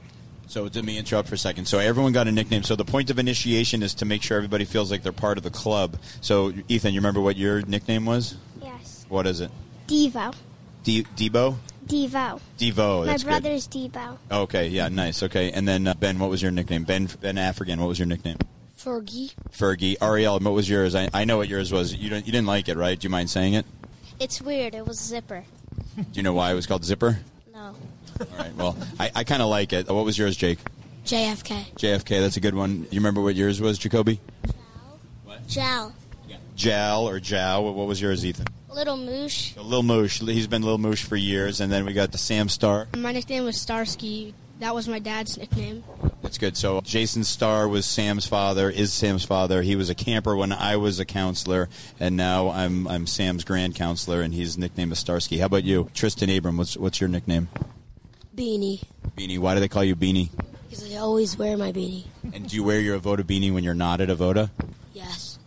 So 0.50 0.64
let 0.64 0.84
me 0.84 0.98
interrupt 0.98 1.28
for 1.28 1.36
a 1.36 1.38
second. 1.38 1.66
So 1.66 1.78
everyone 1.78 2.10
got 2.10 2.26
a 2.26 2.32
nickname. 2.32 2.64
So 2.64 2.74
the 2.74 2.84
point 2.84 3.08
of 3.08 3.20
initiation 3.20 3.84
is 3.84 3.94
to 3.94 4.04
make 4.04 4.20
sure 4.20 4.36
everybody 4.36 4.64
feels 4.64 4.90
like 4.90 5.04
they're 5.04 5.12
part 5.12 5.38
of 5.38 5.44
the 5.44 5.50
club. 5.50 5.96
So 6.22 6.52
Ethan, 6.66 6.92
you 6.92 6.98
remember 6.98 7.20
what 7.20 7.36
your 7.36 7.62
nickname 7.62 8.04
was? 8.04 8.34
Yes. 8.60 9.06
What 9.08 9.28
is 9.28 9.40
it? 9.40 9.52
Devo. 9.86 10.34
D- 10.82 11.06
Debo? 11.14 11.54
Devo. 11.86 12.40
Devo. 12.58 13.00
My 13.00 13.06
That's 13.06 13.22
good. 13.22 13.28
brother's 13.28 13.68
Devo. 13.68 14.18
Okay, 14.28 14.66
yeah, 14.66 14.88
nice. 14.88 15.22
Okay, 15.22 15.52
and 15.52 15.68
then 15.68 15.86
uh, 15.86 15.94
Ben, 15.94 16.18
what 16.18 16.30
was 16.30 16.42
your 16.42 16.50
nickname? 16.50 16.82
Ben 16.82 17.08
Ben 17.20 17.38
African. 17.38 17.78
What 17.78 17.86
was 17.86 18.00
your 18.00 18.06
nickname? 18.06 18.38
Fergie. 18.76 19.32
Fergie. 19.52 19.96
Ariel, 20.02 20.40
what 20.40 20.52
was 20.52 20.68
yours? 20.68 20.96
I, 20.96 21.08
I 21.14 21.26
know 21.26 21.36
what 21.36 21.48
yours 21.48 21.70
was. 21.70 21.94
You 21.94 22.10
didn't 22.10 22.26
you 22.26 22.32
didn't 22.32 22.48
like 22.48 22.68
it, 22.68 22.76
right? 22.76 22.98
Do 22.98 23.04
you 23.04 23.10
mind 23.10 23.30
saying 23.30 23.54
it? 23.54 23.66
It's 24.18 24.42
weird. 24.42 24.74
It 24.74 24.84
was 24.84 24.98
Zipper. 24.98 25.44
Do 25.96 26.04
you 26.14 26.24
know 26.24 26.32
why 26.32 26.50
it 26.50 26.54
was 26.54 26.66
called 26.66 26.84
Zipper? 26.84 27.20
No. 27.52 27.76
All 28.20 28.26
right. 28.38 28.54
Well, 28.56 28.76
I, 28.98 29.10
I 29.16 29.24
kind 29.24 29.42
of 29.42 29.48
like 29.48 29.72
it. 29.72 29.88
What 29.88 30.04
was 30.04 30.18
yours, 30.18 30.36
Jake? 30.36 30.58
JFK. 31.04 31.72
JFK. 31.76 32.20
That's 32.20 32.36
a 32.36 32.40
good 32.40 32.54
one. 32.54 32.86
You 32.90 33.00
remember 33.00 33.20
what 33.22 33.34
yours 33.34 33.60
was, 33.60 33.78
Jacoby? 33.78 34.20
Jal. 34.46 35.00
What? 35.24 35.46
Jal 35.46 35.94
Yeah. 36.28 36.36
Jal 36.56 37.08
or 37.08 37.18
Jow. 37.20 37.62
What 37.62 37.86
was 37.86 38.00
yours, 38.00 38.24
Ethan? 38.24 38.46
Little 38.72 38.96
Moosh. 38.96 39.56
Lil 39.56 39.82
Moosh. 39.82 40.20
He's 40.20 40.46
been 40.46 40.62
Lil 40.62 40.78
Moosh 40.78 41.02
for 41.04 41.16
years. 41.16 41.60
And 41.60 41.72
then 41.72 41.84
we 41.84 41.92
got 41.92 42.12
the 42.12 42.18
Sam 42.18 42.48
Star. 42.48 42.86
My 42.96 43.12
nickname 43.12 43.44
was 43.44 43.60
Starsky. 43.60 44.34
That 44.60 44.74
was 44.74 44.86
my 44.86 44.98
dad's 44.98 45.38
nickname. 45.38 45.82
That's 46.22 46.36
good. 46.36 46.54
So 46.54 46.82
Jason 46.82 47.24
Starr 47.24 47.66
was 47.66 47.86
Sam's 47.86 48.26
father, 48.26 48.68
is 48.68 48.92
Sam's 48.92 49.24
father. 49.24 49.62
He 49.62 49.74
was 49.74 49.88
a 49.88 49.94
camper 49.94 50.36
when 50.36 50.52
I 50.52 50.76
was 50.76 51.00
a 51.00 51.06
counselor, 51.06 51.70
and 51.98 52.14
now 52.14 52.50
I'm 52.50 52.86
I'm 52.86 53.06
Sam's 53.06 53.42
grand 53.42 53.74
counselor, 53.74 54.20
and 54.20 54.34
his 54.34 54.58
nickname 54.58 54.92
is 54.92 54.98
Starsky. 54.98 55.38
How 55.38 55.46
about 55.46 55.64
you, 55.64 55.88
Tristan 55.94 56.28
Abram? 56.28 56.58
What's 56.58 56.76
what's 56.76 57.00
your 57.00 57.08
nickname? 57.08 57.48
Beanie. 58.40 58.82
Beanie. 59.16 59.38
Why 59.38 59.52
do 59.54 59.60
they 59.60 59.68
call 59.68 59.84
you 59.84 59.94
Beanie? 59.94 60.30
Because 60.68 60.90
I 60.90 60.96
always 60.96 61.36
wear 61.36 61.56
my 61.58 61.72
beanie. 61.72 62.04
And 62.32 62.48
do 62.48 62.56
you 62.56 62.64
wear 62.64 62.80
your 62.80 62.98
Avoda 62.98 63.20
beanie 63.22 63.52
when 63.52 63.64
you're 63.64 63.74
not 63.74 64.00
at 64.00 64.08
Avoda? 64.08 64.50
Yes. 64.94 65.38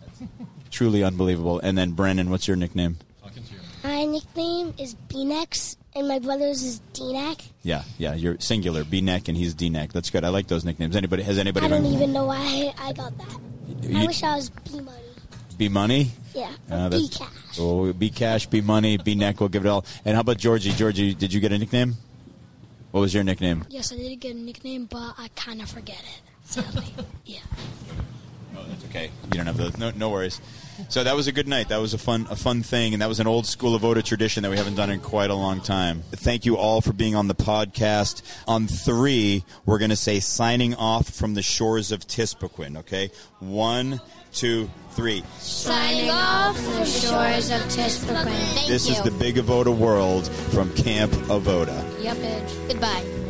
Truly 0.70 1.02
unbelievable. 1.02 1.58
And 1.58 1.76
then 1.76 1.92
Brennan, 1.92 2.30
what's 2.30 2.46
your 2.46 2.56
nickname? 2.56 2.98
My 3.82 4.04
nickname 4.06 4.72
is 4.78 4.94
Beanex, 5.08 5.76
and 5.94 6.08
my 6.08 6.18
brother's 6.18 6.62
is 6.62 6.80
Dinac. 6.94 7.44
Yeah, 7.62 7.82
yeah, 7.98 8.14
you're 8.14 8.38
singular. 8.40 8.82
B 8.82 9.02
neck 9.02 9.28
and 9.28 9.36
he's 9.36 9.52
D 9.54 9.68
neck. 9.68 9.92
That's 9.92 10.08
good. 10.08 10.24
I 10.24 10.28
like 10.30 10.46
those 10.46 10.64
nicknames. 10.64 10.96
Anybody 10.96 11.22
has 11.24 11.36
anybody? 11.38 11.66
I 11.66 11.68
don't 11.68 11.82
remember- 11.82 11.98
even 11.98 12.12
know 12.14 12.24
why 12.26 12.72
I 12.78 12.92
got 12.94 13.12
that. 13.18 13.40
I 13.94 14.06
wish 14.06 14.22
I 14.22 14.36
was 14.36 14.48
B 14.50 14.80
Money. 14.80 14.98
B 15.58 15.68
money. 15.68 16.10
Yeah, 16.34 16.50
Uh, 16.70 16.88
B-Cash. 16.88 17.28
Oh, 17.60 17.92
B 17.92 18.10
cash, 18.10 18.46
B 18.46 18.60
money, 18.60 18.96
B 18.96 19.14
neck. 19.14 19.38
We'll 19.40 19.48
give 19.50 19.64
it 19.66 19.68
all. 19.68 19.84
And 20.04 20.14
how 20.14 20.22
about 20.22 20.38
Georgie? 20.38 20.72
Georgie, 20.72 21.12
did 21.14 21.32
you 21.32 21.40
get 21.40 21.52
a 21.52 21.58
nickname? 21.58 21.96
What 22.94 23.00
was 23.00 23.12
your 23.12 23.24
nickname? 23.24 23.64
Yes, 23.70 23.92
I 23.92 23.96
did 23.96 24.20
get 24.20 24.36
a 24.36 24.38
nickname, 24.38 24.84
but 24.84 25.14
I 25.18 25.26
kind 25.34 25.60
of 25.60 25.68
forget 25.68 25.98
it. 25.98 26.20
Sadly, 26.44 26.94
yeah. 27.24 27.40
Oh, 28.56 28.64
that's 28.68 28.84
okay. 28.84 29.10
You 29.24 29.30
don't 29.32 29.46
have 29.46 29.56
those. 29.56 29.76
No, 29.76 29.90
no 29.90 30.10
worries. 30.10 30.40
So 30.90 31.02
that 31.02 31.16
was 31.16 31.26
a 31.26 31.32
good 31.32 31.48
night. 31.48 31.70
That 31.70 31.78
was 31.78 31.92
a 31.92 31.98
fun, 31.98 32.28
a 32.30 32.36
fun 32.36 32.62
thing, 32.62 32.92
and 32.92 33.02
that 33.02 33.08
was 33.08 33.18
an 33.18 33.26
old 33.26 33.46
school 33.46 33.74
of 33.74 33.84
Oda 33.84 34.00
tradition 34.00 34.44
that 34.44 34.50
we 34.50 34.56
haven't 34.56 34.76
done 34.76 34.90
in 34.90 35.00
quite 35.00 35.30
a 35.30 35.34
long 35.34 35.60
time. 35.60 36.04
Thank 36.12 36.46
you 36.46 36.56
all 36.56 36.80
for 36.80 36.92
being 36.92 37.16
on 37.16 37.26
the 37.26 37.34
podcast. 37.34 38.22
On 38.46 38.68
three, 38.68 39.44
we're 39.66 39.80
going 39.80 39.90
to 39.90 39.96
say 39.96 40.20
signing 40.20 40.76
off 40.76 41.08
from 41.08 41.34
the 41.34 41.42
shores 41.42 41.90
of 41.90 42.06
Tispaquin. 42.06 42.76
Okay, 42.76 43.10
one, 43.40 44.00
two, 44.32 44.70
three. 44.90 45.24
Signing 45.38 46.10
off 46.10 46.56
from 46.56 46.74
the 46.74 46.86
shores 46.86 47.50
of 47.50 47.60
Tispaquin. 47.62 48.24
Thank 48.26 48.68
this 48.68 48.88
you. 48.88 48.94
is 48.94 49.02
the 49.02 49.10
Big 49.10 49.34
Avoda 49.34 49.76
world 49.76 50.28
from 50.28 50.72
Camp 50.74 51.10
Avoda. 51.26 51.83
Yep, 52.04 52.18
Edge. 52.22 52.68
Goodbye. 52.68 53.23